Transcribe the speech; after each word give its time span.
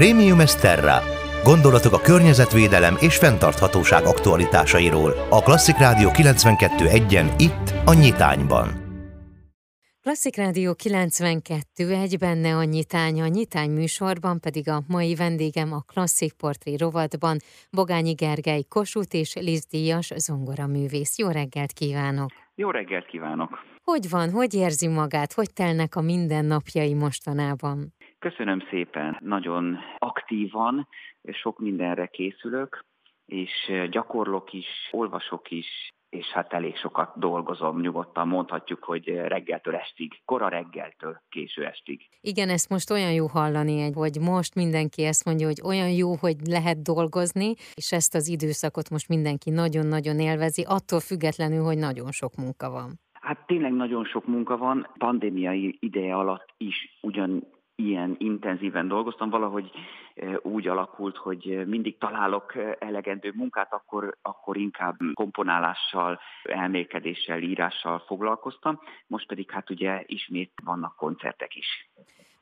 Premium 0.00 0.40
Esterra. 0.40 0.98
Gondolatok 1.44 1.92
a 1.92 2.00
környezetvédelem 2.00 2.96
és 3.00 3.16
fenntarthatóság 3.16 4.04
aktualitásairól. 4.04 5.12
A 5.30 5.42
Klasszik 5.42 5.76
Rádió 5.76 6.08
92.1-en 6.12 7.26
itt 7.38 7.66
a 7.84 7.94
Nyitányban. 7.94 8.68
Klasszik 10.02 10.36
Rádió 10.36 10.74
92, 10.74 11.92
egy 11.92 12.18
benne 12.18 12.56
a 12.56 12.64
nyitány, 12.64 13.20
a 13.20 13.26
nyitány 13.26 13.70
műsorban 13.70 14.40
pedig 14.40 14.68
a 14.68 14.82
mai 14.88 15.14
vendégem 15.14 15.72
a 15.72 15.80
Klasszik 15.92 16.32
Portré 16.32 16.74
rovatban 16.74 17.36
Bogányi 17.70 18.12
Gergely 18.12 18.62
Kossuth 18.68 19.14
és 19.14 19.34
Liz 19.34 19.66
Díjas 19.66 20.12
zongoraművész. 20.16 21.18
Jó 21.18 21.28
reggelt 21.28 21.72
kívánok! 21.72 22.30
Jó 22.54 22.70
reggelt 22.70 23.06
kívánok! 23.06 23.50
Hogy 23.82 24.10
van, 24.10 24.30
hogy 24.30 24.54
érzi 24.54 24.88
magát, 24.88 25.32
hogy 25.32 25.52
telnek 25.52 25.96
a 25.96 26.00
mindennapjai 26.00 26.94
mostanában? 26.94 27.94
Köszönöm 28.20 28.60
szépen, 28.70 29.16
nagyon 29.20 29.78
aktívan, 29.98 30.88
sok 31.22 31.58
mindenre 31.58 32.06
készülök, 32.06 32.84
és 33.26 33.72
gyakorlok 33.90 34.52
is, 34.52 34.66
olvasok 34.90 35.50
is, 35.50 35.66
és 36.08 36.26
hát 36.26 36.52
elég 36.52 36.76
sokat 36.76 37.18
dolgozom, 37.18 37.80
nyugodtan 37.80 38.28
mondhatjuk, 38.28 38.84
hogy 38.84 39.06
reggeltől 39.08 39.74
estig, 39.74 40.20
kora 40.24 40.48
reggeltől 40.48 41.20
késő 41.28 41.64
estig. 41.64 42.08
Igen, 42.20 42.48
ezt 42.48 42.70
most 42.70 42.90
olyan 42.90 43.12
jó 43.12 43.26
hallani, 43.26 43.92
hogy 43.92 44.16
most 44.20 44.54
mindenki 44.54 45.04
ezt 45.04 45.24
mondja, 45.24 45.46
hogy 45.46 45.60
olyan 45.64 45.90
jó, 45.90 46.14
hogy 46.14 46.36
lehet 46.44 46.82
dolgozni, 46.82 47.54
és 47.74 47.92
ezt 47.92 48.14
az 48.14 48.28
időszakot 48.28 48.90
most 48.90 49.08
mindenki 49.08 49.50
nagyon-nagyon 49.50 50.18
élvezi, 50.18 50.64
attól 50.68 51.00
függetlenül, 51.00 51.64
hogy 51.64 51.78
nagyon 51.78 52.10
sok 52.10 52.34
munka 52.36 52.70
van. 52.70 53.00
Hát 53.12 53.46
tényleg 53.46 53.72
nagyon 53.72 54.04
sok 54.04 54.26
munka 54.26 54.56
van, 54.56 54.88
pandémiai 54.98 55.76
ideje 55.80 56.14
alatt 56.14 56.54
is 56.56 56.98
ugyan 57.00 57.58
ilyen 57.86 58.16
intenzíven 58.18 58.88
dolgoztam, 58.88 59.30
valahogy 59.30 59.70
úgy 60.42 60.68
alakult, 60.68 61.16
hogy 61.16 61.66
mindig 61.66 61.98
találok 61.98 62.54
elegendő 62.78 63.32
munkát, 63.34 63.72
akkor, 63.72 64.16
akkor 64.22 64.56
inkább 64.56 64.96
komponálással, 65.14 66.20
elmélkedéssel, 66.42 67.42
írással 67.42 67.98
foglalkoztam. 68.06 68.80
Most 69.06 69.26
pedig 69.26 69.50
hát 69.50 69.70
ugye 69.70 70.02
ismét 70.06 70.52
vannak 70.64 70.96
koncertek 70.96 71.54
is. 71.54 71.90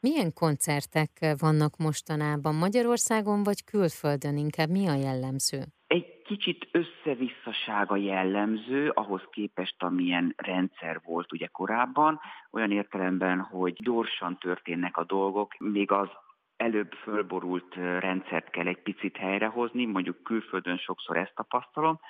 Milyen 0.01 0.33
koncertek 0.35 1.11
vannak 1.39 1.77
mostanában 1.77 2.55
Magyarországon 2.55 3.43
vagy 3.43 3.65
külföldön 3.65 4.37
inkább? 4.37 4.69
Mi 4.69 4.89
a 4.89 4.95
jellemző? 4.95 5.59
Egy 5.87 6.18
kicsit 6.29 6.69
összevisszasága 6.71 7.97
jellemző 7.97 8.89
ahhoz 8.89 9.23
képest, 9.31 9.83
amilyen 9.83 10.35
rendszer 10.37 11.01
volt 11.05 11.33
ugye 11.33 11.47
korábban, 11.47 12.21
olyan 12.51 12.71
értelemben, 12.71 13.41
hogy 13.41 13.73
gyorsan 13.73 14.39
történnek 14.39 14.97
a 14.97 15.05
dolgok, 15.05 15.59
még 15.59 15.91
az 15.91 16.09
előbb 16.57 16.93
fölborult 16.93 17.75
rendszert 17.75 18.51
kell 18.51 18.67
egy 18.67 18.83
picit 18.83 19.17
helyrehozni, 19.17 19.87
mondjuk 19.87 20.23
külföldön 20.23 20.77
sokszor 20.77 21.17
ezt 21.17 21.35
tapasztalom, 21.35 22.01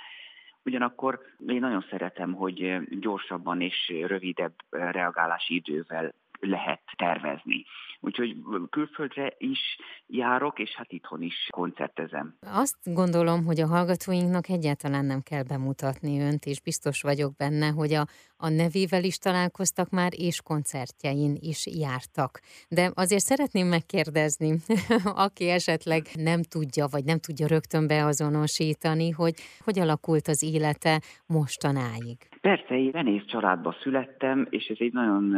Ugyanakkor 0.65 1.21
én 1.47 1.61
nagyon 1.61 1.85
szeretem, 1.91 2.33
hogy 2.33 2.79
gyorsabban 3.01 3.61
és 3.61 3.93
rövidebb 4.07 4.55
reagálási 4.71 5.55
idővel 5.55 6.15
lehet 6.41 6.81
tervezni. 6.97 7.65
Úgyhogy 8.01 8.37
külföldre 8.71 9.35
is 9.39 9.59
járok, 10.07 10.59
és 10.59 10.75
hát 10.75 10.93
itthon 10.93 11.23
is 11.23 11.49
koncertezem. 11.51 12.37
Azt 12.41 12.77
gondolom, 12.85 13.45
hogy 13.45 13.61
a 13.61 13.67
hallgatóinknak 13.67 14.49
egyáltalán 14.49 15.05
nem 15.05 15.21
kell 15.21 15.43
bemutatni 15.43 16.21
önt, 16.21 16.45
és 16.45 16.61
biztos 16.61 17.03
vagyok 17.03 17.37
benne, 17.37 17.69
hogy 17.69 17.93
a, 17.93 18.07
a 18.39 18.49
nevével 18.49 19.05
is 19.05 19.19
találkoztak 19.19 19.91
már, 19.91 20.13
és 20.17 20.43
koncertjein 20.43 21.37
is 21.41 21.67
jártak. 21.67 22.41
De 22.69 22.91
azért 22.95 23.23
szeretném 23.23 23.67
megkérdezni, 23.67 24.51
aki 25.27 25.49
esetleg 25.51 26.03
nem 26.15 26.43
tudja, 26.43 26.87
vagy 26.91 27.05
nem 27.05 27.19
tudja 27.19 27.47
rögtön 27.47 27.87
beazonosítani, 27.87 29.11
hogy 29.11 29.35
hogy 29.65 29.79
alakult 29.79 30.29
az 30.29 30.43
élete 30.43 31.01
mostanáig. 31.27 32.17
Persze, 32.41 32.79
én 32.79 32.91
zenész 32.91 33.25
családba 33.27 33.75
születtem, 33.83 34.47
és 34.51 34.67
ez 34.67 34.77
egy 34.81 34.93
nagyon 34.93 35.35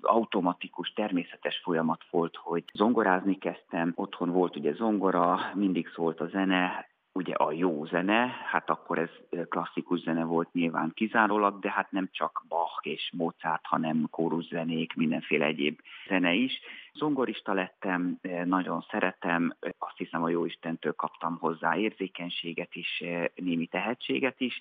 automatikus, 0.00 0.92
természetes 0.92 1.60
folyamat 1.62 2.00
volt, 2.10 2.36
hogy 2.36 2.64
zongorázni 2.72 3.38
kezdtem. 3.38 3.92
Otthon 3.94 4.30
volt 4.30 4.56
ugye 4.56 4.72
zongora, 4.72 5.38
mindig 5.54 5.88
szólt 5.94 6.20
a 6.20 6.26
zene, 6.26 6.86
ugye 7.18 7.34
a 7.34 7.52
jó 7.52 7.84
zene, 7.84 8.26
hát 8.50 8.70
akkor 8.70 8.98
ez 8.98 9.10
klasszikus 9.48 10.00
zene 10.00 10.24
volt 10.24 10.52
nyilván 10.52 10.92
kizárólag, 10.94 11.58
de 11.58 11.70
hát 11.70 11.90
nem 11.90 12.08
csak 12.12 12.44
Bach 12.48 12.86
és 12.86 13.10
Mozart, 13.12 13.66
hanem 13.66 14.08
zenék, 14.50 14.94
mindenféle 14.94 15.44
egyéb 15.44 15.80
zene 16.08 16.32
is. 16.32 16.60
Zongorista 16.94 17.52
lettem, 17.52 18.18
nagyon 18.44 18.84
szeretem, 18.90 19.54
azt 19.78 19.96
hiszem 19.96 20.22
a 20.22 20.28
jó 20.28 20.44
Istentől 20.44 20.92
kaptam 20.92 21.38
hozzá 21.38 21.76
érzékenységet 21.76 22.74
is, 22.74 23.02
némi 23.34 23.66
tehetséget 23.66 24.40
is, 24.40 24.60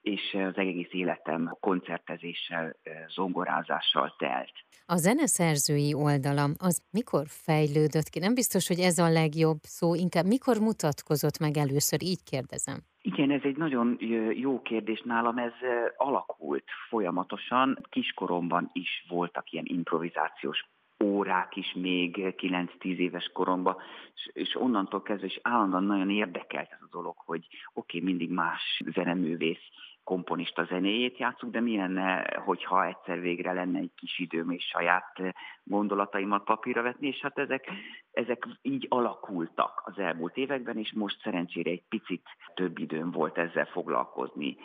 és 0.00 0.36
az 0.48 0.56
egész 0.56 0.92
életem 0.92 1.56
koncertezéssel, 1.60 2.76
zongorázással 3.08 4.14
telt. 4.18 4.52
A 4.86 4.96
zeneszerzői 4.96 5.94
oldala 5.94 6.44
az 6.58 6.82
mikor 6.90 7.24
fejlődött 7.26 8.08
ki? 8.08 8.18
Nem 8.18 8.34
biztos, 8.34 8.68
hogy 8.68 8.78
ez 8.78 8.98
a 8.98 9.08
legjobb 9.08 9.58
szó, 9.62 9.94
inkább 9.94 10.26
mikor 10.26 10.56
mutatkozott 10.60 11.38
meg 11.38 11.56
először, 11.56 12.02
így 12.02 12.22
kérdezem. 12.30 12.78
Igen, 13.02 13.30
ez 13.30 13.40
egy 13.44 13.56
nagyon 13.56 13.96
jó 14.34 14.62
kérdés 14.62 15.02
nálam, 15.04 15.38
ez 15.38 15.52
alakult 15.96 16.64
folyamatosan. 16.88 17.78
Kiskoromban 17.90 18.70
is 18.72 19.04
voltak 19.08 19.52
ilyen 19.52 19.64
improvizációs 19.68 20.66
órák 21.04 21.56
is 21.56 21.72
még 21.74 22.34
9-10 22.36 22.68
éves 22.82 23.30
koromban, 23.32 23.76
és, 24.14 24.30
és 24.32 24.56
onnantól 24.60 25.02
kezdve 25.02 25.26
is 25.26 25.38
állandóan 25.42 25.84
nagyon 25.84 26.10
érdekelt 26.10 26.70
ez 26.70 26.82
a 26.82 26.88
dolog, 26.90 27.14
hogy 27.16 27.46
oké, 27.74 27.96
okay, 27.98 28.00
mindig 28.00 28.30
más 28.30 28.82
zeneművész 28.94 29.66
komponista 30.08 30.64
zenéjét 30.64 31.18
játszuk, 31.18 31.50
de 31.50 31.60
mi 31.60 31.76
lenne, 31.76 32.40
hogyha 32.44 32.86
egyszer 32.86 33.20
végre 33.20 33.52
lenne 33.52 33.78
egy 33.78 33.90
kis 33.96 34.18
időm 34.18 34.50
és 34.50 34.64
saját 34.64 35.20
gondolataimat 35.64 36.44
papírra 36.44 36.82
vetni, 36.82 37.06
és 37.06 37.20
hát 37.20 37.38
ezek, 37.38 37.70
ezek 38.12 38.46
így 38.62 38.86
alakultak 38.88 39.82
az 39.84 39.98
elmúlt 39.98 40.36
években, 40.36 40.78
és 40.78 40.92
most 40.92 41.20
szerencsére 41.22 41.70
egy 41.70 41.82
picit 41.88 42.26
több 42.54 42.78
időm 42.78 43.10
volt 43.10 43.38
ezzel 43.38 43.64
foglalkozni. 43.64 44.56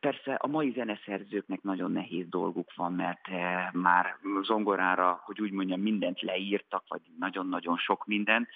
Persze 0.00 0.34
a 0.34 0.46
mai 0.46 0.70
zeneszerzőknek 0.70 1.62
nagyon 1.62 1.92
nehéz 1.92 2.28
dolguk 2.28 2.74
van, 2.74 2.92
mert 2.92 3.28
eh, 3.28 3.68
már 3.72 4.16
zongorára, 4.42 5.22
hogy 5.24 5.40
úgy 5.40 5.52
mondjam, 5.52 5.80
mindent 5.80 6.20
leírtak, 6.20 6.84
vagy 6.88 7.00
nagyon-nagyon 7.18 7.76
sok 7.76 8.06
mindent, 8.06 8.48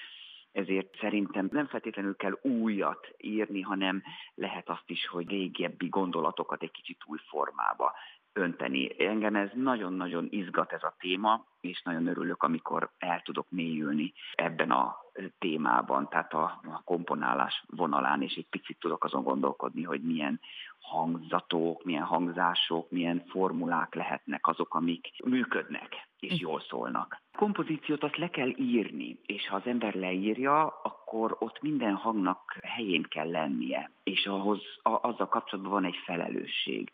ezért 0.53 0.97
szerintem 0.99 1.49
nem 1.53 1.67
feltétlenül 1.67 2.17
kell 2.17 2.39
újat 2.43 3.15
írni, 3.19 3.61
hanem 3.61 4.03
lehet 4.35 4.69
azt 4.69 4.91
is, 4.91 5.07
hogy 5.07 5.29
régebbi 5.29 5.89
gondolatokat 5.89 6.63
egy 6.63 6.71
kicsit 6.71 7.03
új 7.07 7.19
formába 7.29 7.95
önteni. 8.33 9.07
Engem 9.07 9.35
ez 9.35 9.49
nagyon-nagyon 9.55 10.27
izgat 10.31 10.73
ez 10.73 10.83
a 10.83 10.95
téma, 10.99 11.45
és 11.61 11.83
nagyon 11.83 12.07
örülök, 12.07 12.43
amikor 12.43 12.91
el 12.99 13.21
tudok 13.21 13.47
mélyülni 13.51 14.13
ebben 14.35 14.71
a 14.71 14.97
témában, 15.39 16.09
tehát 16.09 16.33
a, 16.33 16.43
a 16.65 16.83
komponálás 16.85 17.65
vonalán, 17.67 18.23
és 18.23 18.35
egy 18.35 18.47
picit 18.51 18.79
tudok 18.79 19.05
azon 19.05 19.23
gondolkodni, 19.23 19.83
hogy 19.83 20.01
milyen 20.01 20.41
hangzatok, 20.81 21.85
milyen 21.85 22.05
hangzások, 22.05 22.91
milyen 22.91 23.25
formulák 23.27 23.95
lehetnek 23.95 24.47
azok, 24.47 24.75
amik 24.75 25.09
működnek 25.25 26.09
és 26.21 26.41
jól 26.41 26.61
szólnak. 26.61 27.21
A 27.33 27.37
kompozíciót 27.37 28.03
azt 28.03 28.17
le 28.17 28.29
kell 28.29 28.53
írni, 28.57 29.19
és 29.27 29.49
ha 29.49 29.57
az 29.57 29.67
ember 29.67 29.95
leírja, 29.95 30.67
akkor 30.67 31.37
ott 31.39 31.63
minden 31.63 31.95
hangnak 31.95 32.59
helyén 32.63 33.03
kell 33.03 33.31
lennie, 33.31 33.91
és 34.03 34.27
ahhoz 34.27 34.61
a, 34.83 34.91
azzal 34.91 35.29
kapcsolatban 35.29 35.73
van 35.73 35.85
egy 35.85 36.01
felelősség 36.05 36.91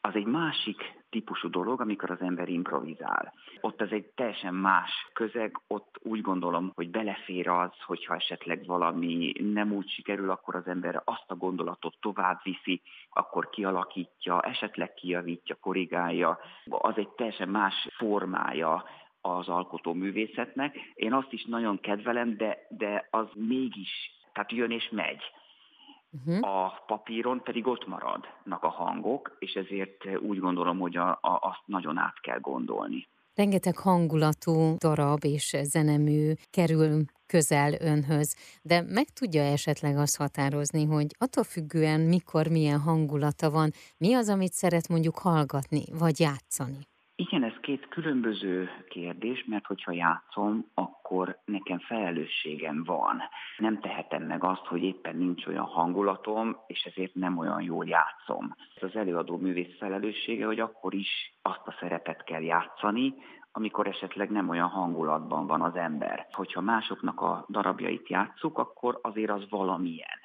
az 0.00 0.14
egy 0.14 0.26
másik 0.26 0.96
típusú 1.10 1.50
dolog, 1.50 1.80
amikor 1.80 2.10
az 2.10 2.20
ember 2.20 2.48
improvizál. 2.48 3.32
Ott 3.60 3.80
az 3.80 3.92
egy 3.92 4.04
teljesen 4.04 4.54
más 4.54 4.90
közeg, 5.12 5.60
ott 5.66 5.98
úgy 6.02 6.20
gondolom, 6.20 6.72
hogy 6.74 6.90
belefér 6.90 7.48
az, 7.48 7.70
hogyha 7.86 8.14
esetleg 8.14 8.66
valami 8.66 9.32
nem 9.38 9.72
úgy 9.72 9.88
sikerül, 9.90 10.30
akkor 10.30 10.54
az 10.54 10.66
ember 10.66 11.02
azt 11.04 11.30
a 11.30 11.36
gondolatot 11.36 11.94
tovább 12.00 12.40
viszi, 12.42 12.80
akkor 13.10 13.50
kialakítja, 13.50 14.40
esetleg 14.40 14.94
kijavítja, 14.94 15.56
korrigálja. 15.60 16.38
Az 16.68 16.96
egy 16.96 17.08
teljesen 17.08 17.48
más 17.48 17.88
formája 17.96 18.84
az 19.20 19.48
alkotó 19.48 19.92
művészetnek. 19.92 20.76
Én 20.94 21.12
azt 21.12 21.32
is 21.32 21.44
nagyon 21.44 21.80
kedvelem, 21.80 22.36
de, 22.36 22.58
de 22.68 23.08
az 23.10 23.26
mégis, 23.34 24.10
tehát 24.32 24.52
jön 24.52 24.70
és 24.70 24.88
megy 24.90 25.22
uh-huh. 26.10 26.48
a 26.48 26.82
papíron 26.86 27.42
pedig 27.42 27.66
ott 27.66 27.86
maradnak 27.86 28.62
a 28.62 28.68
hangok, 28.68 29.36
és 29.38 29.52
ezért 29.52 30.18
úgy 30.18 30.38
gondolom, 30.38 30.78
hogy 30.78 30.96
a, 30.96 31.10
a, 31.10 31.38
azt 31.40 31.62
nagyon 31.64 31.98
át 31.98 32.20
kell 32.20 32.38
gondolni. 32.38 33.08
Rengeteg 33.34 33.76
hangulatú 33.76 34.76
darab 34.78 35.24
és 35.24 35.56
zenemű 35.62 36.32
kerül 36.50 37.04
közel 37.26 37.72
önhöz, 37.80 38.36
de 38.62 38.82
meg 38.82 39.08
tudja 39.08 39.42
esetleg 39.42 39.96
azt 39.96 40.16
határozni, 40.16 40.84
hogy 40.84 41.06
attól 41.18 41.44
függően 41.44 42.00
mikor 42.00 42.46
milyen 42.46 42.80
hangulata 42.80 43.50
van, 43.50 43.70
mi 43.98 44.14
az, 44.14 44.28
amit 44.28 44.52
szeret 44.52 44.88
mondjuk 44.88 45.18
hallgatni 45.18 45.82
vagy 45.98 46.20
játszani? 46.20 46.86
Igen, 47.20 47.44
ez 47.44 47.54
két 47.60 47.88
különböző 47.88 48.70
kérdés, 48.88 49.44
mert 49.46 49.66
hogyha 49.66 49.92
játszom, 49.92 50.66
akkor 50.74 51.38
nekem 51.44 51.78
felelősségem 51.78 52.84
van. 52.84 53.22
Nem 53.56 53.80
tehetem 53.80 54.22
meg 54.22 54.44
azt, 54.44 54.66
hogy 54.66 54.82
éppen 54.82 55.16
nincs 55.16 55.46
olyan 55.46 55.64
hangulatom, 55.64 56.56
és 56.66 56.82
ezért 56.82 57.14
nem 57.14 57.38
olyan 57.38 57.62
jól 57.62 57.86
játszom. 57.86 58.54
Ez 58.74 58.82
az 58.82 58.96
előadó 58.96 59.36
művész 59.36 59.76
felelőssége, 59.78 60.46
hogy 60.46 60.60
akkor 60.60 60.94
is 60.94 61.32
azt 61.42 61.66
a 61.66 61.76
szerepet 61.80 62.24
kell 62.24 62.42
játszani, 62.42 63.14
amikor 63.52 63.86
esetleg 63.86 64.30
nem 64.30 64.48
olyan 64.48 64.68
hangulatban 64.68 65.46
van 65.46 65.62
az 65.62 65.76
ember. 65.76 66.26
Hogyha 66.32 66.60
másoknak 66.60 67.20
a 67.20 67.46
darabjait 67.48 68.08
játszuk, 68.08 68.58
akkor 68.58 68.98
azért 69.02 69.30
az 69.30 69.48
valamilyen. 69.48 70.18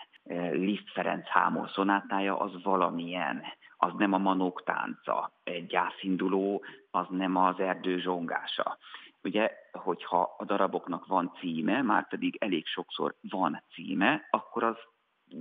Liszt 0.51 0.91
Ferenc 0.91 1.27
hámol 1.27 1.67
szonátája 1.67 2.39
az 2.39 2.63
valamilyen 2.63 3.43
az 3.83 3.91
nem 3.97 4.13
a 4.13 4.18
manók 4.18 4.63
tánca, 4.63 5.31
egy 5.44 5.65
gyászinduló 5.65 6.63
az 6.91 7.06
nem 7.09 7.35
az 7.35 7.59
erdő 7.59 8.00
zsongása. 8.00 8.77
Ugye, 9.24 9.51
hogyha 9.71 10.35
a 10.38 10.45
daraboknak 10.45 11.06
van 11.06 11.31
címe, 11.39 11.81
már 11.81 12.07
pedig 12.07 12.38
elég 12.39 12.65
sokszor 12.65 13.15
van 13.21 13.63
címe, 13.74 14.27
akkor 14.30 14.63
az 14.63 14.75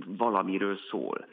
valamiről 0.05 0.77
szól. 0.89 1.25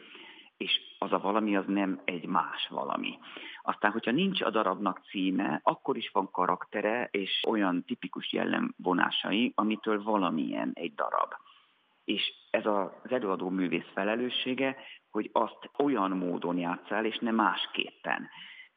És 0.57 0.81
az 0.99 1.13
a 1.13 1.19
valami 1.19 1.57
az 1.57 1.65
nem 1.67 2.01
egy 2.05 2.27
más 2.27 2.69
valami. 2.69 3.19
Aztán, 3.63 3.91
hogyha 3.91 4.11
nincs 4.11 4.41
a 4.41 4.51
darabnak 4.51 5.01
címe, 5.09 5.61
akkor 5.63 5.97
is 5.97 6.11
van 6.13 6.31
karaktere 6.31 7.09
és 7.11 7.43
olyan 7.49 7.85
tipikus 7.85 8.33
jellemvonásai, 8.33 9.53
amitől 9.55 10.03
valamilyen 10.03 10.71
egy 10.75 10.95
darab. 10.95 11.35
És 12.05 12.33
ez 12.51 12.67
az 12.67 13.11
előadó 13.11 13.49
művész 13.49 13.91
felelőssége, 13.95 14.77
hogy 15.11 15.31
azt 15.33 15.71
olyan 15.79 16.11
módon 16.11 16.59
játszál, 16.59 17.05
és 17.05 17.19
ne 17.19 17.31
másképpen. 17.31 18.29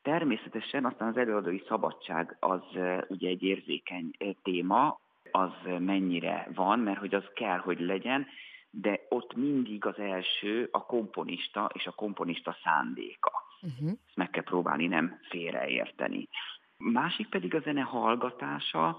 Természetesen 0.02 0.86
aztán 0.86 1.08
az 1.08 1.18
előadói 1.18 1.62
szabadság 1.68 2.38
az 2.40 2.62
ugye 3.08 3.30
egy 3.30 3.44
érzékeny 3.44 4.12
téma, 4.44 5.00
az 5.32 5.52
mennyire 5.80 6.48
van, 6.56 6.80
mert 6.80 7.00
hogy 7.00 7.16
az 7.16 7.26
kell, 7.34 7.58
hogy 7.58 7.80
legyen, 7.80 8.28
de 8.70 9.00
ott 9.10 9.36
mindig 9.36 9.86
az 9.86 9.98
első 9.98 10.68
a 10.72 10.86
komponista 10.86 11.70
és 11.74 11.86
a 11.86 11.92
komponista 11.92 12.58
szándéka. 12.64 13.32
Uh-huh. 13.62 13.90
Ezt 13.90 14.16
meg 14.16 14.30
kell 14.30 14.44
próbálni 14.44 14.88
nem 14.88 15.20
félreérteni. 15.30 16.28
Másik 16.78 17.30
pedig 17.30 17.56
a 17.56 17.60
zene 17.60 17.82
hallgatása, 17.82 18.98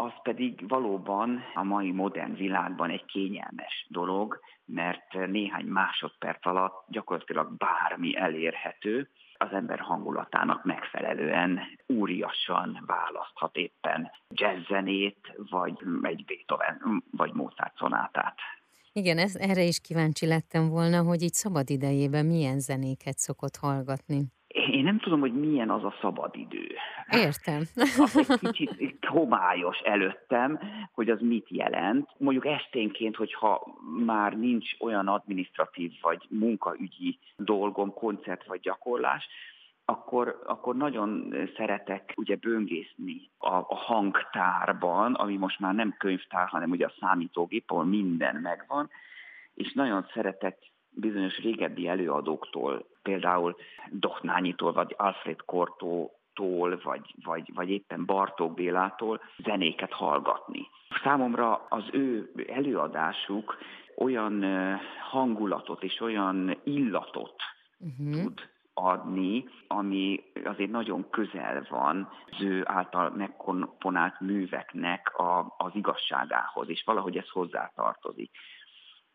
az 0.00 0.12
pedig 0.22 0.68
valóban 0.68 1.42
a 1.54 1.62
mai 1.62 1.92
modern 1.92 2.34
világban 2.34 2.90
egy 2.90 3.04
kényelmes 3.04 3.86
dolog, 3.88 4.40
mert 4.64 5.12
néhány 5.26 5.66
másodperc 5.66 6.46
alatt 6.46 6.84
gyakorlatilag 6.88 7.56
bármi 7.56 8.16
elérhető, 8.16 9.08
az 9.34 9.52
ember 9.52 9.78
hangulatának 9.78 10.64
megfelelően 10.64 11.60
úriasan 11.86 12.84
választhat 12.86 13.56
éppen 13.56 14.10
jazzzenét, 14.28 15.32
vagy 15.50 15.78
egy 16.02 16.24
Beethoven, 16.24 17.04
vagy 17.10 17.32
Mozart 17.32 17.76
szonátát. 17.76 18.38
Igen, 18.92 19.18
ez, 19.18 19.36
erre 19.36 19.62
is 19.62 19.80
kíváncsi 19.80 20.26
lettem 20.26 20.68
volna, 20.68 21.02
hogy 21.02 21.22
így 21.22 21.34
szabad 21.34 21.70
idejében 21.70 22.26
milyen 22.26 22.60
zenéket 22.60 23.18
szokott 23.18 23.56
hallgatni. 23.56 24.24
Én 24.70 24.84
nem 24.84 24.98
tudom, 24.98 25.20
hogy 25.20 25.32
milyen 25.32 25.70
az 25.70 25.84
a 25.84 25.94
szabadidő. 26.00 26.66
Értem. 27.10 27.62
Az 28.04 28.16
egy 28.16 28.38
kicsit 28.40 29.04
homályos 29.06 29.78
előttem, 29.78 30.58
hogy 30.92 31.10
az 31.10 31.20
mit 31.20 31.46
jelent. 31.48 32.08
Mondjuk 32.16 32.46
esténként, 32.46 33.16
hogyha 33.16 33.78
már 34.04 34.38
nincs 34.38 34.70
olyan 34.80 35.08
administratív 35.08 35.92
vagy 36.02 36.26
munkaügyi 36.28 37.18
dolgom, 37.36 37.92
koncert 37.92 38.46
vagy 38.46 38.60
gyakorlás, 38.60 39.28
akkor, 39.84 40.42
akkor 40.46 40.76
nagyon 40.76 41.34
szeretek 41.56 42.12
ugye 42.16 42.36
böngészni 42.36 43.30
a, 43.38 43.54
a 43.54 43.74
hangtárban, 43.74 45.14
ami 45.14 45.36
most 45.36 45.58
már 45.58 45.74
nem 45.74 45.94
könyvtár, 45.98 46.48
hanem 46.48 46.70
ugye 46.70 46.86
a 46.86 46.94
számítógép, 47.00 47.70
ahol 47.70 47.84
minden 47.84 48.36
megvan, 48.36 48.90
és 49.54 49.72
nagyon 49.72 50.06
szeretek 50.12 50.56
bizonyos 51.00 51.38
régebbi 51.38 51.88
előadóktól, 51.88 52.86
például 53.02 53.56
Dohnányitól, 53.90 54.72
vagy 54.72 54.94
Alfred 54.98 55.42
Kortótól, 55.44 56.80
vagy, 56.82 57.14
vagy, 57.24 57.50
vagy 57.54 57.70
éppen 57.70 58.04
Bartók 58.04 58.54
Bélától 58.54 59.20
zenéket 59.36 59.92
hallgatni. 59.92 60.68
Számomra 61.02 61.66
az 61.68 61.84
ő 61.92 62.32
előadásuk 62.48 63.58
olyan 63.96 64.44
hangulatot 65.10 65.82
és 65.82 66.00
olyan 66.00 66.60
illatot 66.64 67.34
uh-huh. 67.78 68.22
tud 68.22 68.48
adni, 68.74 69.48
ami 69.66 70.24
azért 70.44 70.70
nagyon 70.70 71.10
közel 71.10 71.66
van 71.70 72.08
az 72.30 72.42
ő 72.42 72.62
által 72.66 73.10
megkomponált 73.10 74.20
műveknek 74.20 75.18
a, 75.18 75.54
az 75.58 75.70
igazságához, 75.74 76.68
és 76.68 76.82
valahogy 76.84 77.16
ez 77.16 77.28
hozzátartozik. 77.28 78.30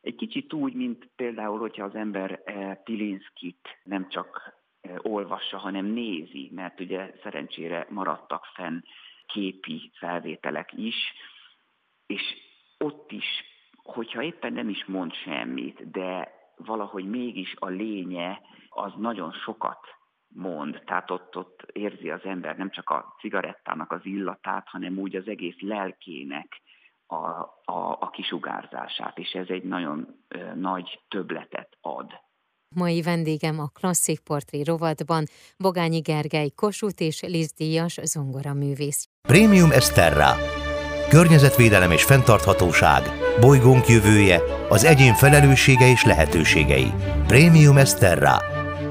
Egy 0.03 0.15
kicsit 0.15 0.53
úgy, 0.53 0.73
mint 0.73 1.09
például, 1.15 1.59
hogyha 1.59 1.83
az 1.83 1.95
ember 1.95 2.41
eh, 2.45 2.75
Pilinszkit 2.83 3.79
nem 3.83 4.09
csak 4.09 4.53
eh, 4.81 4.95
olvassa, 5.01 5.57
hanem 5.57 5.85
nézi, 5.85 6.49
mert 6.53 6.79
ugye 6.79 7.13
szerencsére 7.21 7.87
maradtak 7.89 8.45
fenn 8.53 8.79
képi 9.25 9.91
felvételek 9.93 10.73
is, 10.73 10.95
és 12.05 12.21
ott 12.77 13.11
is, 13.11 13.25
hogyha 13.83 14.21
éppen 14.21 14.53
nem 14.53 14.69
is 14.69 14.85
mond 14.85 15.13
semmit, 15.13 15.91
de 15.91 16.33
valahogy 16.55 17.09
mégis 17.09 17.53
a 17.59 17.67
lénye 17.67 18.41
az 18.69 18.93
nagyon 18.97 19.31
sokat 19.31 19.87
mond. 20.27 20.81
Tehát 20.85 21.11
ott, 21.11 21.37
ott 21.37 21.65
érzi 21.71 22.09
az 22.09 22.23
ember 22.23 22.57
nem 22.57 22.69
csak 22.69 22.89
a 22.89 23.15
cigarettának 23.19 23.91
az 23.91 24.05
illatát, 24.05 24.67
hanem 24.67 24.97
úgy 24.97 25.15
az 25.15 25.27
egész 25.27 25.59
lelkének 25.59 26.61
a, 27.13 27.53
a, 27.65 27.97
a 27.99 28.09
kisugárzását, 28.09 29.17
és 29.17 29.31
ez 29.31 29.45
egy 29.47 29.63
nagyon 29.63 30.07
nagy 30.55 30.99
töbletet 31.07 31.69
ad. 31.81 32.11
Mai 32.75 33.01
vendégem 33.01 33.59
a 33.59 33.67
Klasszik 33.67 34.19
Portré 34.19 34.61
rovatban 34.61 35.23
Bogányi 35.57 35.99
Gergely 35.99 36.49
Kossuth 36.49 37.01
és 37.01 37.21
Liz 37.21 37.51
Díjas 37.51 37.99
zongoraművész. 38.03 39.07
Prémium 39.27 39.71
Esterra. 39.71 40.35
Környezetvédelem 41.09 41.91
és 41.91 42.03
fenntarthatóság. 42.03 43.01
Bolygónk 43.39 43.87
jövője, 43.87 44.41
az 44.69 44.83
egyén 44.83 45.13
felelőssége 45.13 45.87
és 45.87 46.05
lehetőségei. 46.05 46.91
Prémium 47.27 47.77
Esterra. 47.77 48.37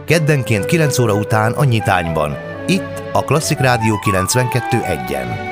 Keddenként 0.04 0.64
9 0.64 0.98
óra 0.98 1.14
után 1.14 1.52
a 1.52 1.64
nyitányban. 1.64 2.30
Itt 2.66 3.02
a 3.12 3.24
Klasszik 3.24 3.58
Rádió 3.58 3.98
92.1-en. 4.04 5.51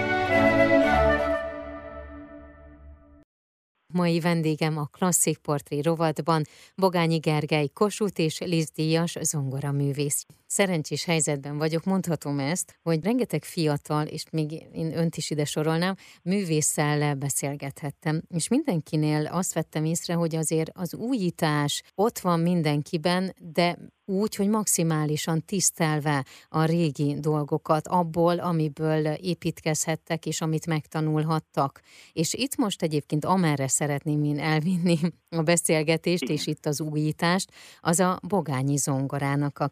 Mai 3.92 4.20
vendégem 4.20 4.76
a 4.78 4.84
Klasszik 4.84 5.38
Portré 5.38 5.80
rovatban 5.80 6.42
Bogányi 6.76 7.18
Gergely 7.18 7.66
Kossuth 7.66 8.20
és 8.20 8.38
Liz 8.38 8.70
Díjas 8.70 9.16
zongoraművész. 9.20 10.26
Szerencsés 10.52 11.04
helyzetben 11.04 11.58
vagyok, 11.58 11.84
mondhatom 11.84 12.38
ezt, 12.38 12.78
hogy 12.82 13.04
rengeteg 13.04 13.44
fiatal, 13.44 14.06
és 14.06 14.24
még 14.30 14.52
én 14.72 14.96
önt 14.96 15.16
is 15.16 15.30
ide 15.30 15.44
sorolnám, 15.44 15.96
művésszel 16.22 17.14
beszélgethettem, 17.14 18.22
és 18.28 18.48
mindenkinél 18.48 19.26
azt 19.26 19.54
vettem 19.54 19.84
észre, 19.84 20.14
hogy 20.14 20.36
azért 20.36 20.70
az 20.74 20.94
újítás 20.94 21.82
ott 21.94 22.18
van 22.18 22.40
mindenkiben, 22.40 23.34
de 23.38 23.78
úgy, 24.10 24.34
hogy 24.34 24.48
maximálisan 24.48 25.44
tisztelve 25.44 26.24
a 26.48 26.64
régi 26.64 27.16
dolgokat, 27.20 27.88
abból, 27.88 28.38
amiből 28.38 29.06
építkezhettek, 29.06 30.26
és 30.26 30.40
amit 30.40 30.66
megtanulhattak. 30.66 31.80
És 32.12 32.34
itt 32.34 32.56
most 32.56 32.82
egyébként 32.82 33.24
amerre 33.24 33.68
szeretném 33.68 34.24
én 34.24 34.38
elvinni 34.38 34.98
a 35.28 35.42
beszélgetést, 35.42 36.22
és 36.22 36.46
itt 36.46 36.66
az 36.66 36.80
újítást, 36.80 37.52
az 37.80 38.00
a 38.00 38.18
bogányi 38.28 38.76
zongorának 38.76 39.58
a 39.58 39.68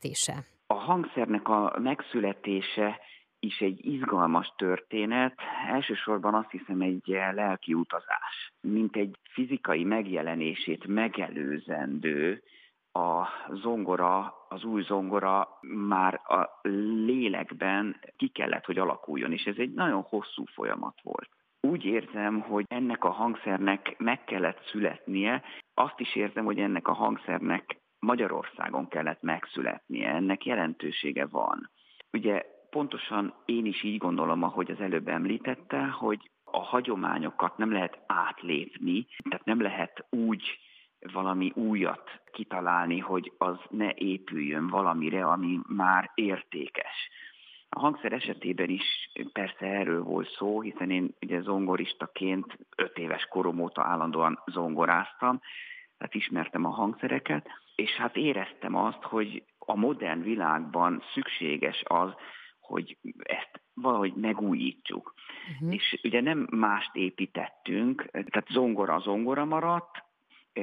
kifejlesztése. 0.00 0.44
A 0.66 0.74
hangszernek 0.74 1.48
a 1.48 1.76
megszületése 1.78 3.00
is 3.38 3.60
egy 3.60 3.86
izgalmas 3.86 4.52
történet, 4.56 5.34
elsősorban 5.68 6.34
azt 6.34 6.50
hiszem 6.50 6.80
egy 6.80 7.02
lelki 7.32 7.74
utazás, 7.74 8.52
mint 8.60 8.96
egy 8.96 9.18
fizikai 9.30 9.84
megjelenését 9.84 10.86
megelőzendő 10.86 12.42
a 12.92 13.26
zongora, 13.52 14.34
az 14.48 14.64
új 14.64 14.82
zongora 14.82 15.48
már 15.60 16.14
a 16.14 16.60
lélekben 17.06 18.00
ki 18.16 18.28
kellett, 18.28 18.64
hogy 18.64 18.78
alakuljon, 18.78 19.32
és 19.32 19.44
ez 19.44 19.56
egy 19.58 19.72
nagyon 19.72 20.02
hosszú 20.02 20.44
folyamat 20.44 21.00
volt. 21.02 21.28
Úgy 21.60 21.84
érzem, 21.84 22.40
hogy 22.40 22.64
ennek 22.68 23.04
a 23.04 23.10
hangszernek 23.10 23.94
meg 23.98 24.24
kellett 24.24 24.64
születnie, 24.70 25.42
azt 25.74 26.00
is 26.00 26.14
érzem, 26.16 26.44
hogy 26.44 26.58
ennek 26.58 26.88
a 26.88 26.92
hangszernek 26.92 27.80
Magyarországon 28.00 28.88
kellett 28.88 29.22
megszületnie, 29.22 30.08
ennek 30.08 30.44
jelentősége 30.44 31.26
van. 31.26 31.70
Ugye 32.12 32.44
pontosan 32.70 33.34
én 33.44 33.66
is 33.66 33.82
így 33.82 33.98
gondolom, 33.98 34.42
ahogy 34.42 34.70
az 34.70 34.80
előbb 34.80 35.08
említette, 35.08 35.86
hogy 35.86 36.30
a 36.44 36.60
hagyományokat 36.60 37.56
nem 37.56 37.72
lehet 37.72 37.98
átlépni, 38.06 39.06
tehát 39.28 39.44
nem 39.44 39.60
lehet 39.60 40.04
úgy 40.10 40.58
valami 41.12 41.52
újat 41.54 42.10
kitalálni, 42.32 42.98
hogy 42.98 43.32
az 43.38 43.56
ne 43.70 43.92
épüljön 43.94 44.68
valamire, 44.68 45.24
ami 45.24 45.58
már 45.66 46.10
értékes. 46.14 47.08
A 47.68 47.78
hangszer 47.78 48.12
esetében 48.12 48.68
is 48.68 49.10
persze 49.32 49.66
erről 49.66 50.02
volt 50.02 50.28
szó, 50.28 50.60
hiszen 50.60 50.90
én 50.90 51.14
ugye 51.20 51.40
zongoristaként 51.40 52.58
öt 52.76 52.98
éves 52.98 53.24
korom 53.24 53.60
óta 53.60 53.82
állandóan 53.84 54.42
zongoráztam, 54.46 55.40
tehát 55.98 56.14
ismertem 56.14 56.64
a 56.64 56.70
hangszereket, 56.70 57.48
és 57.80 57.90
hát 57.90 58.16
éreztem 58.16 58.74
azt, 58.74 59.02
hogy 59.02 59.42
a 59.58 59.76
modern 59.76 60.22
világban 60.22 61.02
szükséges 61.14 61.82
az, 61.84 62.10
hogy 62.60 62.96
ezt 63.18 63.60
valahogy 63.74 64.14
megújítsuk. 64.14 65.14
Uh-huh. 65.52 65.74
És 65.74 66.00
ugye 66.02 66.20
nem 66.20 66.46
mást 66.50 66.94
építettünk, 66.96 68.08
tehát 68.10 68.46
zongora 68.50 68.98
zongora 68.98 69.44
maradt, 69.44 70.04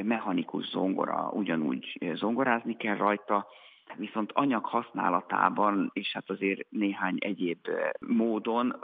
mechanikus 0.03 0.65
zongora 0.65 1.29
ugyanúgy 1.31 2.13
zongorázni 2.13 2.77
kell 2.77 2.95
rajta, 2.95 3.47
viszont 3.95 4.31
anyag 4.31 4.65
használatában, 4.65 5.89
és 5.93 6.11
hát 6.13 6.29
azért 6.29 6.69
néhány 6.69 7.17
egyéb 7.19 7.67
módon 7.99 8.75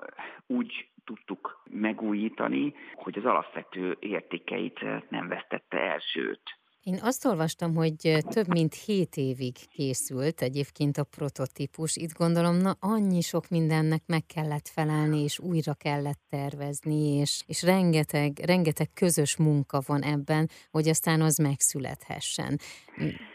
úgy 0.47 0.89
tudtuk 1.05 1.63
megújítani, 1.69 2.73
hogy 2.93 3.17
az 3.17 3.25
alapvető 3.25 3.97
értékeit 3.99 4.79
nem 5.09 5.27
vesztette 5.27 5.79
el, 5.79 5.99
sőt, 5.99 6.41
én 6.83 6.99
azt 7.01 7.25
olvastam, 7.25 7.75
hogy 7.75 7.95
több 8.29 8.47
mint 8.47 8.73
hét 8.73 9.15
évig 9.15 9.55
készült 9.69 10.41
egyébként 10.41 10.97
a 10.97 11.03
prototípus. 11.03 11.95
Itt 11.95 12.17
gondolom, 12.17 12.55
na 12.55 12.71
annyi 12.79 13.21
sok 13.21 13.47
mindennek 13.49 14.01
meg 14.07 14.25
kellett 14.25 14.67
felelni, 14.67 15.23
és 15.23 15.39
újra 15.39 15.73
kellett 15.73 16.21
tervezni, 16.29 17.19
és, 17.19 17.43
és 17.47 17.63
rengeteg, 17.63 18.31
rengeteg 18.45 18.87
közös 18.93 19.37
munka 19.37 19.81
van 19.87 20.01
ebben, 20.01 20.49
hogy 20.71 20.87
aztán 20.87 21.21
az 21.21 21.37
megszülethessen. 21.37 22.57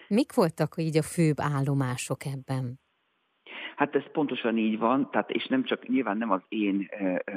Mik 0.08 0.34
voltak 0.34 0.74
így 0.76 0.96
a 0.96 1.02
főbb 1.02 1.40
állomások 1.40 2.24
ebben? 2.24 2.80
Hát 3.76 3.94
ez 3.94 4.10
pontosan 4.12 4.58
így 4.58 4.78
van, 4.78 5.10
tehát 5.10 5.30
és 5.30 5.46
nem 5.46 5.64
csak, 5.64 5.88
nyilván 5.88 6.16
nem 6.16 6.30
az 6.30 6.40
én 6.48 6.88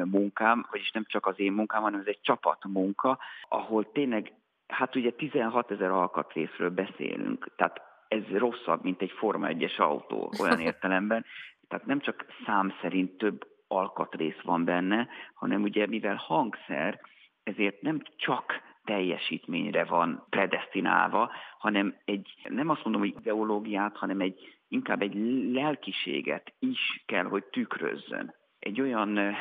munkám, 0.04 0.68
vagyis 0.72 0.92
nem 0.92 1.06
csak 1.08 1.26
az 1.26 1.40
én 1.40 1.52
munkám, 1.52 1.82
hanem 1.82 2.00
ez 2.00 2.06
egy 2.06 2.20
csapatmunka, 2.22 3.20
ahol 3.50 3.92
tényleg 3.92 4.32
Hát 4.72 4.96
ugye 4.96 5.12
16 5.12 5.72
ezer 5.72 5.90
alkatrészről 5.90 6.70
beszélünk, 6.70 7.50
tehát 7.56 7.82
ez 8.08 8.24
rosszabb, 8.32 8.84
mint 8.84 9.02
egy 9.02 9.12
Forma 9.12 9.48
1-es 9.50 9.78
autó 9.78 10.32
olyan 10.42 10.60
értelemben. 10.70 11.26
Tehát 11.68 11.86
nem 11.86 12.00
csak 12.00 12.26
szám 12.46 12.74
szerint 12.82 13.18
több 13.18 13.48
alkatrész 13.68 14.42
van 14.44 14.66
benne, 14.66 15.08
hanem 15.34 15.62
ugye 15.62 15.88
mivel 15.88 16.16
hangszer, 16.16 17.00
ezért 17.44 17.82
nem 17.82 18.02
csak 18.16 18.62
teljesítményre 18.84 19.84
van 19.84 20.26
predestinálva, 20.30 21.32
hanem 21.58 21.96
egy, 22.06 22.34
nem 22.50 22.70
azt 22.70 22.84
mondom, 22.84 23.02
hogy 23.02 23.16
ideológiát, 23.20 23.98
hanem 23.98 24.20
egy, 24.20 24.58
inkább 24.68 25.02
egy 25.02 25.16
lelkiséget 25.54 26.54
is 26.60 27.04
kell, 27.06 27.24
hogy 27.24 27.44
tükrözzön. 27.44 28.36
Egy 28.60 28.82
olyan, 28.82 29.36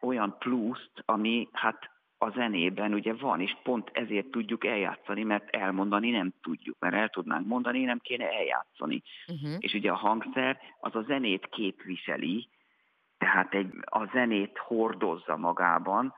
olyan 0.00 0.36
pluszt, 0.38 1.02
ami 1.04 1.48
hát 1.52 1.90
a 2.22 2.30
zenében 2.30 2.94
ugye 2.94 3.14
van, 3.14 3.40
és 3.40 3.56
pont 3.62 3.90
ezért 3.92 4.30
tudjuk 4.30 4.64
eljátszani, 4.64 5.22
mert 5.22 5.56
elmondani 5.56 6.10
nem 6.10 6.32
tudjuk, 6.42 6.76
mert 6.78 6.94
el 6.94 7.08
tudnánk 7.08 7.46
mondani, 7.46 7.84
nem 7.84 7.98
kéne 7.98 8.30
eljátszani. 8.30 9.02
Uh-huh. 9.28 9.56
És 9.58 9.74
ugye 9.74 9.90
a 9.90 9.96
hangszer 9.96 10.58
az 10.80 10.94
a 10.94 11.02
zenét 11.02 11.48
képviseli, 11.48 12.48
tehát 13.18 13.54
egy, 13.54 13.72
a 13.84 14.04
zenét 14.12 14.58
hordozza 14.58 15.36
magában, 15.36 16.14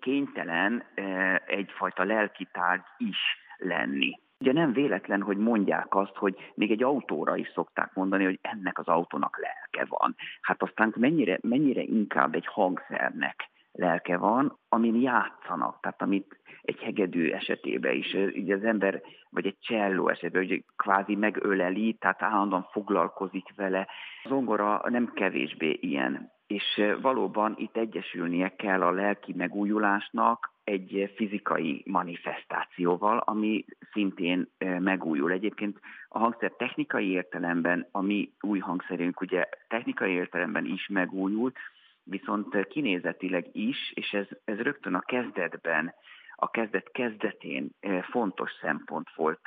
kénytelen 0.00 0.84
e, 0.94 1.42
egyfajta 1.46 2.04
lelkitárgy 2.04 2.84
is 2.96 3.18
lenni. 3.56 4.18
Ugye 4.38 4.52
nem 4.52 4.72
véletlen, 4.72 5.22
hogy 5.22 5.36
mondják 5.36 5.94
azt, 5.94 6.16
hogy 6.16 6.52
még 6.54 6.70
egy 6.70 6.82
autóra 6.82 7.36
is 7.36 7.50
szokták 7.54 7.94
mondani, 7.94 8.24
hogy 8.24 8.38
ennek 8.42 8.78
az 8.78 8.86
autónak 8.86 9.38
lelke 9.38 9.96
van. 9.98 10.16
Hát 10.40 10.62
aztán 10.62 10.94
mennyire, 10.96 11.38
mennyire 11.42 11.82
inkább 11.82 12.34
egy 12.34 12.46
hangszernek 12.46 13.52
lelke 13.76 14.16
van, 14.16 14.58
amin 14.68 15.00
játszanak, 15.00 15.80
tehát 15.80 16.02
amit 16.02 16.38
egy 16.62 16.78
hegedű 16.80 17.30
esetében 17.30 17.94
is, 17.94 18.12
ugye 18.12 18.54
az 18.54 18.64
ember, 18.64 19.02
vagy 19.30 19.46
egy 19.46 19.58
cselló 19.60 20.08
esetében, 20.08 20.42
ugye 20.42 20.58
kvázi 20.76 21.14
megöleli, 21.14 21.92
tehát 21.92 22.22
állandóan 22.22 22.68
foglalkozik 22.70 23.54
vele. 23.56 23.88
Az 24.22 24.30
zongora 24.30 24.82
nem 24.88 25.12
kevésbé 25.14 25.78
ilyen. 25.80 26.32
És 26.46 26.82
valóban 27.00 27.54
itt 27.56 27.76
egyesülnie 27.76 28.48
kell 28.56 28.82
a 28.82 28.90
lelki 28.90 29.32
megújulásnak 29.36 30.52
egy 30.64 31.12
fizikai 31.16 31.82
manifestációval, 31.86 33.18
ami 33.18 33.64
szintén 33.92 34.48
megújul. 34.78 35.30
Egyébként 35.32 35.80
a 36.08 36.18
hangszer 36.18 36.50
technikai 36.50 37.10
értelemben, 37.10 37.88
a 37.90 38.02
mi 38.02 38.32
új 38.40 38.58
hangszerünk 38.58 39.20
ugye 39.20 39.44
technikai 39.68 40.12
értelemben 40.12 40.64
is 40.64 40.88
megújult, 40.88 41.56
viszont 42.04 42.66
kinézetileg 42.66 43.46
is, 43.52 43.92
és 43.94 44.12
ez, 44.12 44.26
ez 44.44 44.58
rögtön 44.58 44.94
a 44.94 45.00
kezdetben, 45.00 45.94
a 46.34 46.50
kezdet 46.50 46.90
kezdetén 46.92 47.70
fontos 48.10 48.50
szempont 48.60 49.08
volt 49.14 49.40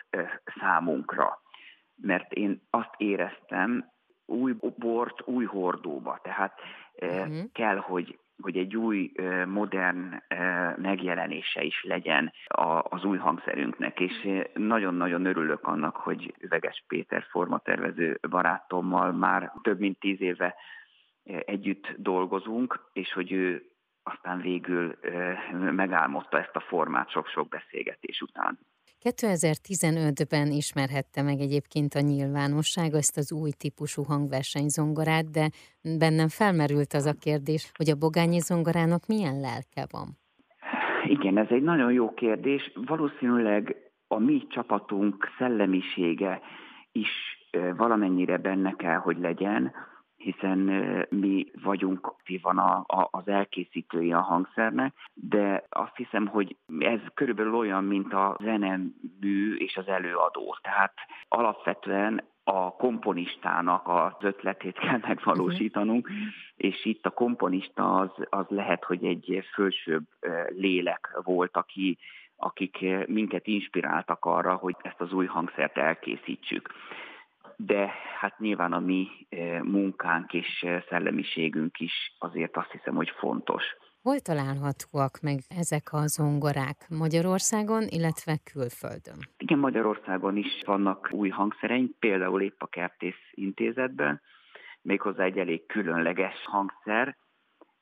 számunkra, 0.59 1.41
mert 1.95 2.33
én 2.33 2.61
azt 2.69 2.93
éreztem, 2.97 3.91
új 4.25 4.55
bort 4.77 5.27
új 5.27 5.45
hordóba, 5.45 6.19
tehát 6.23 6.59
uh-huh. 7.01 7.51
kell, 7.51 7.77
hogy 7.77 8.19
hogy 8.41 8.57
egy 8.57 8.75
új, 8.75 9.11
modern 9.45 10.23
megjelenése 10.75 11.63
is 11.63 11.83
legyen 11.83 12.33
az 12.81 13.03
új 13.03 13.17
hangszerünknek, 13.17 13.99
és 13.99 14.45
nagyon-nagyon 14.53 15.25
örülök 15.25 15.67
annak, 15.67 15.95
hogy 15.95 16.33
Üveges 16.39 16.83
Péter 16.87 17.23
formatervező 17.29 18.19
barátommal 18.29 19.11
már 19.11 19.51
több 19.61 19.79
mint 19.79 19.99
tíz 19.99 20.21
éve 20.21 20.55
együtt 21.45 21.95
dolgozunk, 21.97 22.89
és 22.93 23.13
hogy 23.13 23.31
ő 23.31 23.71
aztán 24.03 24.41
végül 24.41 24.97
megálmodta 25.71 26.39
ezt 26.39 26.55
a 26.55 26.59
formát 26.59 27.09
sok-sok 27.09 27.47
beszélgetés 27.47 28.21
után. 28.21 28.59
2015-ben 29.03 30.47
ismerhette 30.47 31.21
meg 31.21 31.39
egyébként 31.39 31.93
a 31.93 31.99
nyilvánosság 31.99 32.93
ezt 32.93 33.17
az 33.17 33.31
új 33.31 33.51
típusú 33.57 34.03
hangversenyzongorát, 34.03 35.31
de 35.31 35.49
bennem 35.99 36.27
felmerült 36.27 36.93
az 36.93 37.05
a 37.05 37.13
kérdés, 37.19 37.71
hogy 37.77 37.89
a 37.89 37.95
bogányi 37.95 38.39
zongorának 38.39 39.07
milyen 39.07 39.39
lelke 39.39 39.87
van? 39.91 40.07
Igen, 41.03 41.37
ez 41.37 41.47
egy 41.49 41.61
nagyon 41.61 41.91
jó 41.91 42.13
kérdés. 42.13 42.71
Valószínűleg 42.85 43.75
a 44.07 44.17
mi 44.17 44.47
csapatunk 44.49 45.27
szellemisége 45.37 46.41
is 46.91 47.09
valamennyire 47.77 48.37
benne 48.37 48.75
kell, 48.75 48.97
hogy 48.97 49.17
legyen, 49.17 49.73
hiszen 50.17 50.57
mi 51.09 51.45
vagyunk 51.63 52.07
aktívan 52.07 52.57
a, 52.57 52.83
a, 52.87 53.07
az 53.11 53.27
elkészítői 53.27 54.13
a 54.13 54.21
hangszernek, 54.21 54.93
de 55.13 55.63
azt 55.69 55.95
hiszem, 55.95 56.27
hogy 56.27 56.55
ez 56.79 56.99
körülbelül 57.13 57.55
olyan, 57.55 57.83
mint 57.83 58.13
a 58.13 58.37
zenemű 58.43 59.55
és 59.55 59.77
az 59.77 59.87
előadó. 59.87 60.57
Tehát 60.61 60.93
alapvetően 61.27 62.23
a 62.43 62.75
komponistának 62.75 63.87
az 63.87 64.13
ötletét 64.19 64.77
kell 64.77 64.99
megvalósítanunk, 65.07 66.07
uh-huh. 66.07 66.23
és 66.55 66.85
itt 66.85 67.05
a 67.05 67.09
komponista 67.09 67.95
az, 67.95 68.09
az 68.29 68.45
lehet, 68.49 68.83
hogy 68.83 69.05
egy 69.05 69.45
fölsőbb 69.53 70.03
lélek 70.47 71.19
volt, 71.23 71.57
aki, 71.57 71.97
akik 72.35 72.85
minket 73.07 73.47
inspiráltak 73.47 74.25
arra, 74.25 74.55
hogy 74.55 74.75
ezt 74.81 75.01
az 75.01 75.13
új 75.13 75.25
hangszert 75.25 75.77
elkészítsük 75.77 76.73
de 77.57 77.91
hát 78.19 78.39
nyilván 78.39 78.73
a 78.73 78.79
mi 78.79 79.07
eh, 79.29 79.61
munkánk 79.61 80.33
és 80.33 80.61
eh, 80.61 80.83
szellemiségünk 80.89 81.79
is 81.79 82.15
azért 82.19 82.57
azt 82.57 82.71
hiszem, 82.71 82.95
hogy 82.95 83.09
fontos. 83.09 83.63
Hol 84.01 84.19
találhatóak 84.19 85.19
meg 85.21 85.39
ezek 85.47 85.93
a 85.93 86.07
zongorák 86.07 86.85
Magyarországon, 86.89 87.83
illetve 87.87 88.37
külföldön? 88.53 89.19
Igen, 89.37 89.59
Magyarországon 89.59 90.37
is 90.37 90.61
vannak 90.65 91.09
új 91.11 91.29
hangszereink, 91.29 91.99
például 91.99 92.41
épp 92.41 92.61
a 92.61 92.67
Kertész 92.67 93.23
intézetben, 93.31 94.21
méghozzá 94.81 95.23
egy 95.23 95.37
elég 95.37 95.65
különleges 95.65 96.35
hangszer, 96.45 97.17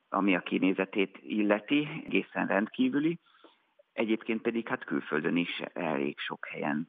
ami 0.08 0.34
a 0.36 0.40
kinézetét 0.40 1.18
illeti, 1.22 1.88
egészen 2.04 2.46
rendkívüli. 2.46 3.18
Egyébként 3.96 4.42
pedig 4.42 4.68
hát 4.68 4.84
külföldön 4.84 5.36
is 5.36 5.62
elég 5.72 6.18
sok 6.18 6.46
helyen 6.46 6.88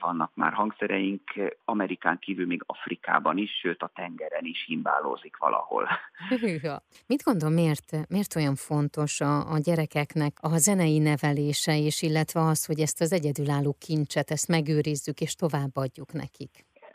vannak 0.00 0.30
már 0.34 0.52
hangszereink, 0.52 1.22
Amerikán 1.64 2.18
kívül 2.18 2.46
még 2.46 2.62
Afrikában 2.66 3.38
is, 3.38 3.50
sőt 3.60 3.82
a 3.82 3.90
tengeren 3.94 4.44
is 4.44 4.64
himbálózik 4.66 5.36
valahol. 5.36 5.88
Hűha. 6.40 6.82
Mit 7.06 7.22
gondol, 7.22 7.50
miért, 7.50 8.08
miért 8.08 8.36
olyan 8.36 8.54
fontos 8.54 9.20
a, 9.20 9.52
a 9.52 9.58
gyerekeknek 9.58 10.32
a 10.40 10.56
zenei 10.56 10.98
nevelése, 10.98 11.76
és 11.78 12.02
illetve 12.02 12.40
az, 12.40 12.66
hogy 12.66 12.80
ezt 12.80 13.00
az 13.00 13.12
egyedülálló 13.12 13.76
kincset, 13.86 14.30
ezt 14.30 14.48
megőrizzük 14.48 15.20
és 15.20 15.34
továbbadjuk 15.34 16.12
nekik? 16.12 16.50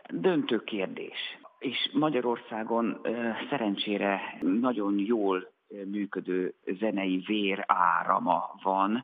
Döntő 0.10 0.64
kérdés. 0.64 1.20
És 1.60 1.90
Magyarországon 1.94 3.02
szerencsére 3.50 4.38
nagyon 4.42 5.00
jól 5.00 5.52
működő 5.92 6.54
zenei 6.80 7.24
vér 7.28 7.64
árama 7.68 8.56
van 8.64 9.04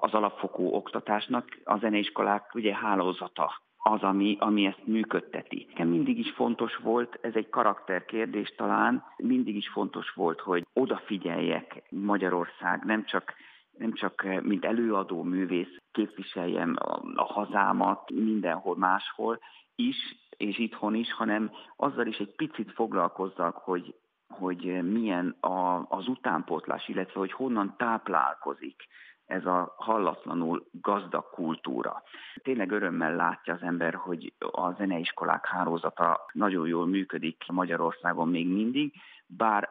az 0.00 0.14
alapfokú 0.14 0.74
oktatásnak. 0.74 1.58
A 1.64 1.78
zeneiskolák 1.78 2.54
ugye 2.54 2.74
hálózata 2.74 3.62
az, 3.76 4.02
ami, 4.02 4.36
ami 4.40 4.66
ezt 4.66 4.86
működteti. 4.86 5.66
Nekem 5.68 5.88
mindig 5.88 6.18
is 6.18 6.30
fontos 6.30 6.76
volt, 6.76 7.18
ez 7.20 7.34
egy 7.34 7.48
karakterkérdés 7.48 8.54
talán, 8.56 9.04
mindig 9.16 9.56
is 9.56 9.68
fontos 9.68 10.10
volt, 10.10 10.40
hogy 10.40 10.66
odafigyeljek 10.72 11.82
Magyarország, 11.90 12.84
nem 12.84 13.04
csak 13.04 13.34
nem 13.78 13.92
csak 13.92 14.26
mint 14.42 14.64
előadó 14.64 15.22
művész 15.22 15.76
képviseljem 15.92 16.76
a, 16.78 17.00
a 17.14 17.24
hazámat 17.24 18.10
mindenhol 18.10 18.76
máshol 18.76 19.38
is, 19.74 19.96
és 20.36 20.58
itthon 20.58 20.94
is, 20.94 21.12
hanem 21.12 21.50
azzal 21.76 22.06
is 22.06 22.16
egy 22.16 22.34
picit 22.36 22.72
foglalkozzak, 22.72 23.56
hogy, 23.56 23.94
hogy 24.28 24.82
milyen 24.82 25.36
a, 25.40 25.86
az 25.88 26.08
utánpótlás, 26.08 26.88
illetve 26.88 27.20
hogy 27.20 27.32
honnan 27.32 27.74
táplálkozik 27.76 28.86
ez 29.26 29.46
a 29.46 29.74
hallatlanul 29.76 30.68
gazdag 30.70 31.30
kultúra. 31.30 32.02
Tényleg 32.42 32.70
örömmel 32.70 33.14
látja 33.16 33.54
az 33.54 33.62
ember, 33.62 33.94
hogy 33.94 34.32
a 34.38 34.72
zeneiskolák 34.72 35.46
hálózata 35.46 36.26
nagyon 36.32 36.66
jól 36.66 36.86
működik 36.86 37.44
Magyarországon 37.46 38.28
még 38.28 38.48
mindig, 38.48 38.92
bár 39.26 39.68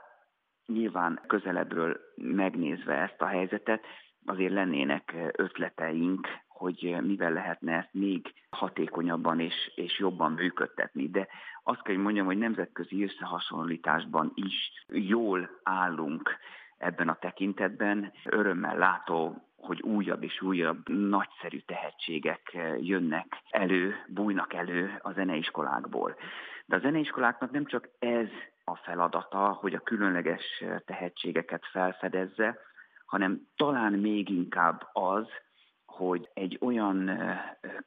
nyilván 0.66 1.22
közelebbről 1.28 2.00
megnézve 2.16 2.94
ezt 2.94 3.22
a 3.22 3.26
helyzetet, 3.26 3.86
azért 4.26 4.54
lennének 4.54 5.16
ötleteink, 5.32 6.28
hogy 6.58 6.98
mivel 7.02 7.32
lehetne 7.32 7.74
ezt 7.74 7.94
még 7.94 8.34
hatékonyabban 8.50 9.40
és, 9.40 9.72
és 9.76 10.00
jobban 10.00 10.32
működtetni. 10.32 11.10
De 11.10 11.28
azt 11.64 11.82
kell, 11.82 11.94
hogy 11.96 12.04
mondjam, 12.04 12.26
hogy 12.26 12.38
nemzetközi 12.38 13.04
összehasonlításban 13.04 14.32
is 14.36 14.86
jól 14.88 15.50
állunk 15.64 16.38
ebben 16.78 17.10
a 17.10 17.20
tekintetben. 17.20 18.12
Örömmel 18.26 18.78
látó 18.78 19.42
hogy 19.58 19.82
újabb 19.82 20.24
és 20.24 20.42
újabb 20.42 20.90
nagyszerű 20.90 21.60
tehetségek 21.60 22.58
jönnek 22.80 23.42
elő, 23.50 23.96
bújnak 24.08 24.54
elő 24.54 25.00
a 25.02 25.12
zeneiskolákból. 25.12 26.16
De 26.66 26.76
a 26.76 26.80
zeneiskoláknak 26.80 27.52
nem 27.52 27.66
csak 27.66 27.90
ez 28.00 28.28
a 28.64 28.76
feladata, 28.76 29.58
hogy 29.60 29.74
a 29.74 29.80
különleges 29.80 30.64
tehetségeket 30.86 31.66
felfedezze, 31.72 32.60
hanem 33.06 33.48
talán 33.56 33.94
még 33.94 34.30
inkább 34.30 34.90
az, 34.94 35.28
hogy 35.98 36.30
egy 36.34 36.58
olyan 36.62 37.12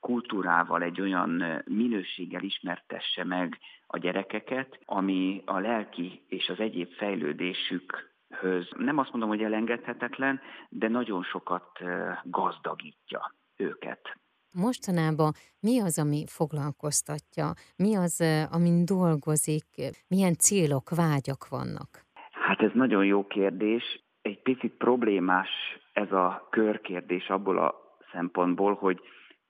kultúrával, 0.00 0.83
egy 0.83 1.00
olyan 1.00 1.62
minőséggel 1.64 2.43
ismertesse 2.43 3.25
meg 3.25 3.59
a 3.87 3.99
gyerekeket, 3.99 4.79
ami 4.85 5.43
a 5.45 5.59
lelki 5.59 6.23
és 6.29 6.49
az 6.49 6.59
egyéb 6.59 6.93
fejlődésük 6.93 8.11
höz 8.40 8.69
nem 8.76 8.99
azt 8.99 9.11
mondom, 9.11 9.29
hogy 9.29 9.43
elengedhetetlen, 9.43 10.40
de 10.69 10.88
nagyon 10.88 11.23
sokat 11.23 11.79
gazdagítja 12.25 13.35
őket. 13.57 14.19
Mostanában 14.55 15.33
mi 15.61 15.81
az, 15.81 15.99
ami 15.99 16.25
foglalkoztatja? 16.26 17.52
Mi 17.76 17.97
az, 17.97 18.25
amin 18.52 18.85
dolgozik? 18.85 19.67
Milyen 20.09 20.35
célok, 20.35 20.90
vágyak 20.90 21.49
vannak? 21.49 21.88
Hát 22.31 22.61
ez 22.61 22.71
nagyon 22.75 23.05
jó 23.05 23.26
kérdés. 23.26 24.05
Egy 24.23 24.43
picit 24.43 24.73
problémás 24.73 25.49
ez 25.93 26.12
a 26.12 26.47
körkérdés 26.50 27.29
abból 27.29 27.59
a 27.59 27.89
szempontból, 28.12 28.75
hogy 28.75 29.00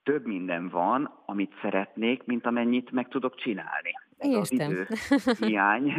több 0.03 0.27
minden 0.27 0.69
van, 0.69 1.23
amit 1.27 1.55
szeretnék, 1.63 2.25
mint 2.25 2.47
amennyit 2.47 2.91
meg 2.91 3.09
tudok 3.09 3.35
csinálni. 3.37 3.91
Ez 4.19 4.35
az 4.35 4.53
idő 4.53 4.87
hiány. 5.47 5.95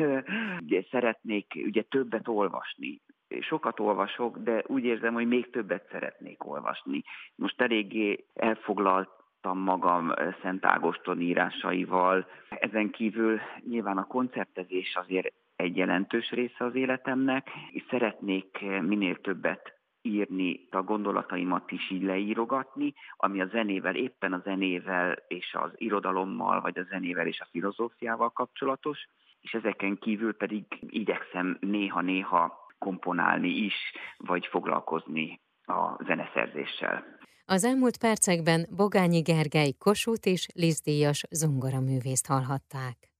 Ugye 0.61 0.83
szeretnék 0.91 1.53
ugye 1.65 1.81
többet 1.81 2.27
olvasni. 2.27 3.01
Sokat 3.39 3.79
olvasok, 3.79 4.37
de 4.37 4.63
úgy 4.67 4.83
érzem, 4.83 5.13
hogy 5.13 5.27
még 5.27 5.49
többet 5.49 5.87
szeretnék 5.91 6.45
olvasni. 6.45 7.03
Most 7.35 7.61
eléggé 7.61 8.25
elfoglaltam 8.33 9.57
magam 9.57 10.13
Szent 10.41 10.65
Ágoston 10.65 11.21
írásaival. 11.21 12.27
Ezen 12.49 12.89
kívül 12.89 13.39
nyilván 13.69 13.97
a 13.97 14.07
koncertezés 14.07 14.95
azért 14.95 15.33
egy 15.55 15.77
jelentős 15.77 16.29
része 16.29 16.65
az 16.65 16.75
életemnek, 16.75 17.49
és 17.71 17.83
szeretnék 17.89 18.59
minél 18.81 19.15
többet 19.15 19.80
írni, 20.01 20.67
a 20.71 20.81
gondolataimat 20.81 21.71
is 21.71 21.91
így 21.91 22.03
leírogatni, 22.03 22.93
ami 23.17 23.41
a 23.41 23.47
zenével, 23.47 23.95
éppen 23.95 24.33
a 24.33 24.41
zenével 24.43 25.17
és 25.27 25.53
az 25.53 25.71
irodalommal, 25.75 26.61
vagy 26.61 26.79
a 26.79 26.83
zenével 26.83 27.27
és 27.27 27.39
a 27.39 27.47
filozófiával 27.51 28.29
kapcsolatos, 28.29 28.99
és 29.41 29.51
ezeken 29.51 29.97
kívül 29.97 30.33
pedig 30.33 30.65
igyekszem 30.89 31.57
néha-néha 31.59 32.67
komponálni 32.77 33.49
is, 33.49 33.75
vagy 34.17 34.45
foglalkozni 34.45 35.39
a 35.65 36.03
zeneszerzéssel. 36.03 37.19
Az 37.45 37.63
elmúlt 37.63 37.97
percekben 37.97 38.67
Bogányi 38.75 39.21
Gergely 39.21 39.71
Kossuth 39.71 40.27
és 40.27 40.47
Lizdíjas 40.53 41.23
zongoraművészt 41.29 42.27
hallhatták. 42.27 43.10